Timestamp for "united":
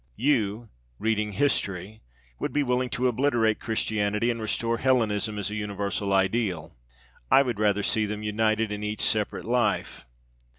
8.23-8.71